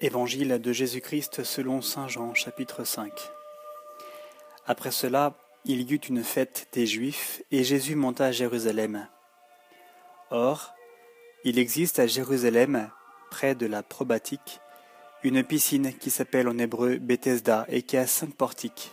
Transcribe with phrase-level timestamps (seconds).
[0.00, 3.12] Évangile de Jésus-Christ selon Saint Jean chapitre 5
[4.66, 9.06] Après cela, il y eut une fête des Juifs, et Jésus monta à Jérusalem.
[10.30, 10.74] Or,
[11.44, 12.90] il existe à Jérusalem,
[13.30, 14.58] près de la probatique,
[15.22, 18.90] une piscine qui s'appelle en hébreu Bethesda et qui a cinq portiques.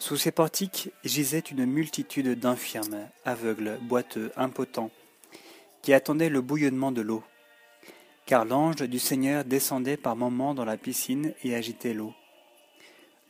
[0.00, 4.90] Sous ces portiques gisait une multitude d'infirmes, aveugles, boiteux, impotents,
[5.82, 7.22] qui attendaient le bouillonnement de l'eau
[8.26, 12.14] car l'ange du Seigneur descendait par moments dans la piscine et agitait l'eau.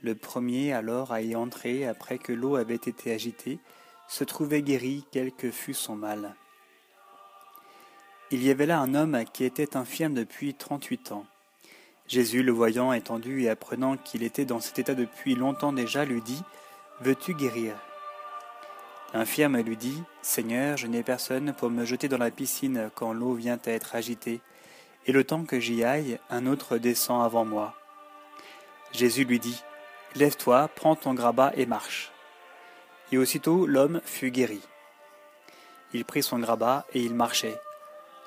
[0.03, 3.59] Le premier alors à y entrer après que l'eau avait été agitée
[4.09, 6.34] se trouvait guéri quel que fût son mal.
[8.31, 11.27] Il y avait là un homme qui était infirme depuis trente-huit ans.
[12.09, 16.20] Jésus, le voyant étendu et apprenant qu'il était dans cet état depuis longtemps déjà, lui
[16.20, 16.43] dit
[17.01, 17.75] Veux-tu guérir?
[19.15, 23.34] L'infirme lui dit Seigneur, je n'ai personne pour me jeter dans la piscine quand l'eau
[23.34, 24.41] vient à être agitée
[25.06, 27.74] et le temps que j'y aille, un autre descend avant moi.
[28.92, 29.62] Jésus lui dit,
[30.14, 32.12] Lève-toi, prends ton grabat et marche.
[33.11, 34.61] Et aussitôt l'homme fut guéri.
[35.94, 37.59] Il prit son grabat et il marchait.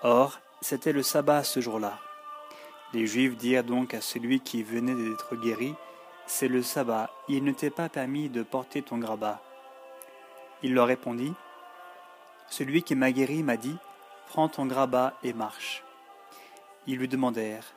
[0.02, 2.00] Or, c'était le sabbat ce jour-là.
[2.94, 5.76] Les Juifs dirent donc à celui qui venait d'être guéri,
[6.28, 9.42] C'est le sabbat, il ne t'est pas permis de porter ton grabat.
[10.64, 11.34] Il leur répondit,
[12.50, 13.78] Celui qui m'a guéri m'a dit,
[14.30, 15.85] Prends ton grabat et marche.
[16.88, 17.74] Ils lui demandèrent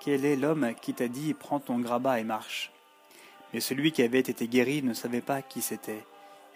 [0.00, 2.72] Quel est l'homme qui t'a dit Prends ton grabat et marche?
[3.52, 6.04] Mais celui qui avait été guéri ne savait pas qui c'était.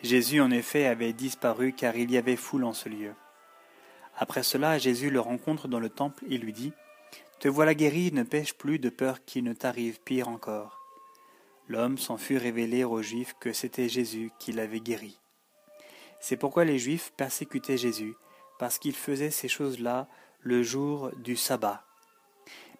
[0.03, 3.15] Jésus en effet avait disparu car il y avait foule en ce lieu.
[4.19, 6.73] Après cela, Jésus le rencontre dans le temple et lui dit
[7.39, 10.81] Te voilà guéri, ne pêche plus de peur qu'il ne t'arrive pire encore.
[11.69, 15.19] L'homme s'en fut révélé aux Juifs que c'était Jésus qui l'avait guéri.
[16.21, 18.15] C'est pourquoi les Juifs persécutaient Jésus,
[18.59, 20.09] parce qu'il faisait ces choses-là
[20.47, 21.83] le jour du sabbat.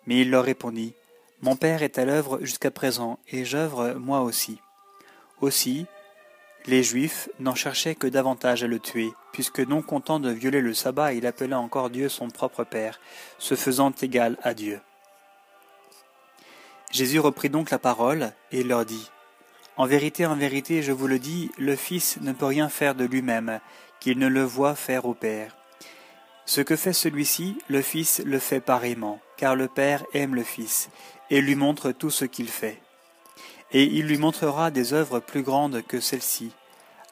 [0.07, 0.95] Mais il leur répondit,
[1.43, 4.61] Mon Père est à l'œuvre jusqu'à présent, et j'œuvre moi aussi.
[5.41, 5.87] Aussi,
[6.67, 10.75] les Juifs n'en cherchaient que davantage à le tuer, puisque non content de violer le
[10.75, 13.01] sabbat, il appela encore Dieu son propre Père,
[13.39, 14.81] se faisant égal à Dieu.
[16.93, 19.11] Jésus reprit donc la parole et leur dit,
[19.77, 23.05] En vérité, en vérité, je vous le dis, le Fils ne peut rien faire de
[23.05, 23.59] lui-même,
[23.99, 25.57] qu'il ne le voit faire au Père.
[26.47, 30.91] Ce que fait celui-ci, le Fils le fait pareillement, car le Père aime le Fils,
[31.29, 32.81] et lui montre tout ce qu'il fait.
[33.73, 36.53] Et il lui montrera des œuvres plus grandes que celles-ci,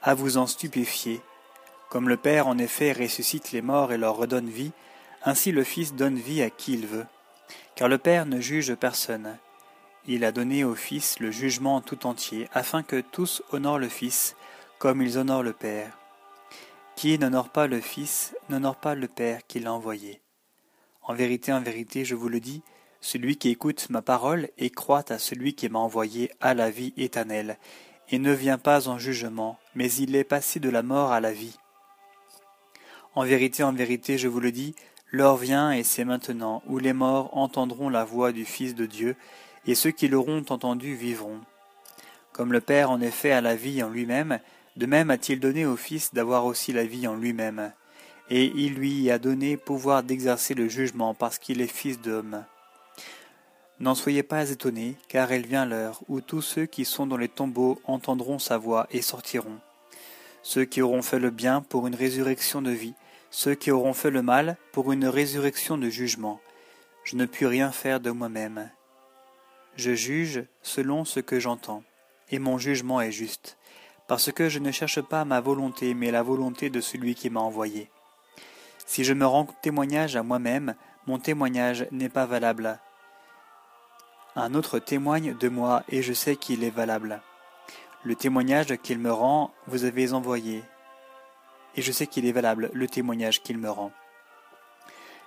[0.03, 1.21] à vous en stupéfier.
[1.91, 4.71] Comme le Père en effet ressuscite les morts et leur redonne vie,
[5.25, 7.07] ainsi le Fils donne vie à qui il veut.
[7.75, 9.37] Car le Père ne juge personne.
[10.07, 14.37] Il a donné au Fils le jugement tout entier, afin que tous honorent le Fils,
[14.79, 15.99] comme ils honorent le Père.
[17.05, 20.23] N'honore pas le Fils n'honore pas le Père qui l'a envoyé.
[21.03, 22.63] En vérité, en vérité, je vous le dis,
[23.03, 26.95] celui qui écoute ma parole et croit à celui qui m'a envoyé a la vie
[26.97, 27.59] éternelle,
[28.09, 31.33] et ne vient pas en jugement, mais il est passé de la mort à la
[31.33, 31.59] vie.
[33.15, 34.75] En vérité, en vérité, je vous le dis,
[35.11, 39.15] l'heure vient et c'est maintenant, où les morts entendront la voix du Fils de Dieu,
[39.67, 41.41] et ceux qui l'auront entendu vivront.
[42.33, 44.41] Comme le Père en effet a la vie en lui-même,
[44.77, 47.73] de même a-t-il donné au Fils d'avoir aussi la vie en lui-même,
[48.31, 52.45] et il lui a donné pouvoir d'exercer le jugement parce qu'il est Fils d'homme.
[53.81, 57.29] N'en soyez pas étonnés, car elle vient l'heure où tous ceux qui sont dans les
[57.29, 59.59] tombeaux entendront sa voix et sortiront.
[60.43, 62.95] Ceux qui auront fait le bien pour une résurrection de vie,
[63.31, 66.41] ceux qui auront fait le mal pour une résurrection de jugement.
[67.05, 68.71] Je ne puis rien faire de moi-même.
[69.77, 71.83] Je juge selon ce que j'entends,
[72.31, 73.57] et mon jugement est juste
[74.07, 77.41] parce que je ne cherche pas ma volonté, mais la volonté de celui qui m'a
[77.41, 77.91] envoyé.
[78.87, 80.75] Si je me rends témoignage à moi-même,
[81.07, 82.79] mon témoignage n'est pas valable.
[84.37, 87.23] Un autre témoigne de moi, et je sais qu'il est valable.
[88.03, 90.63] Le témoignage qu'il me rend, vous avez envoyé,
[91.77, 93.93] et je sais qu'il est valable, le témoignage qu'il me rend.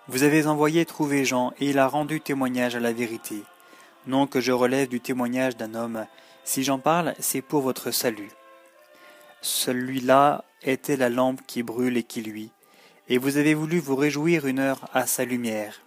[0.08, 3.44] Vous avez envoyé trouver Jean, et il a rendu témoignage à la vérité.
[4.06, 6.06] Non que je relève du témoignage d'un homme,
[6.46, 8.30] si j'en parle, c'est pour votre salut.
[9.42, 12.52] Celui-là était la lampe qui brûle et qui luit,
[13.08, 15.82] et vous avez voulu vous réjouir une heure à sa lumière.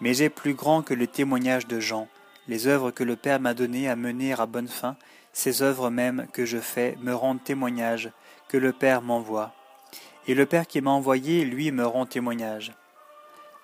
[0.00, 2.08] Mais j'ai plus grand que le témoignage de Jean,
[2.48, 4.96] les œuvres que le Père m'a données à mener à bonne fin,
[5.32, 8.10] ces œuvres mêmes que je fais me rendent témoignage
[8.48, 9.54] que le Père m'envoie.
[10.26, 12.72] Et le Père qui m'a envoyé, lui, me rend témoignage.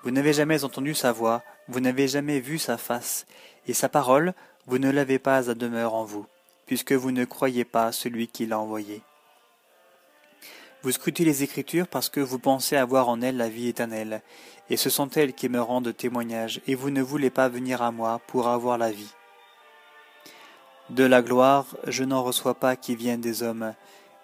[0.04, 3.26] Vous n'avez jamais entendu sa voix, vous n'avez jamais vu sa face,
[3.66, 4.32] et sa parole,
[4.66, 6.26] vous ne l'avez pas à demeure en vous
[6.69, 9.03] puisque vous ne croyez pas celui qui l'a envoyé.
[10.82, 14.23] Vous scrutez les Écritures parce que vous pensez avoir en elles la vie éternelle,
[14.70, 17.91] et ce sont elles qui me rendent témoignage, et vous ne voulez pas venir à
[17.91, 19.15] moi pour avoir la vie.
[20.91, 23.75] De la gloire, je n'en reçois pas qui viennent des hommes,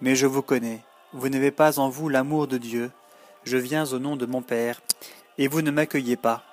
[0.02, 0.80] mais je vous connais.
[1.14, 2.90] Vous n'avez pas en vous l'amour de Dieu.
[3.44, 4.82] Je viens au nom de mon Père,
[5.38, 6.44] et vous ne m'accueillez pas.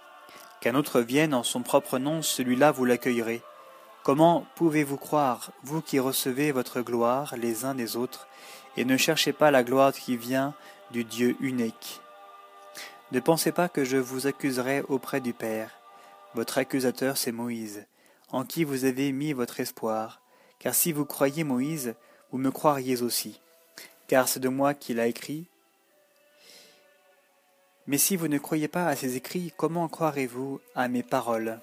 [0.62, 3.42] Qu'un autre vienne en son propre nom, celui-là vous l'accueillerez.
[4.04, 8.28] Comment pouvez-vous croire, vous qui recevez votre gloire les uns des autres,
[8.76, 10.56] et ne cherchez pas la gloire qui vient
[10.90, 12.02] du Dieu unique?
[13.12, 15.70] Ne pensez pas que je vous accuserai auprès du Père.
[16.34, 17.86] Votre accusateur, c'est Moïse,
[18.32, 20.20] en qui vous avez mis votre espoir,
[20.58, 21.94] car si vous croyez Moïse,
[22.32, 23.40] vous me croiriez aussi,
[24.08, 25.46] car c'est de moi qu'il a écrit.
[27.86, 31.60] Mais si vous ne croyez pas à ses écrits, comment croirez-vous à mes paroles?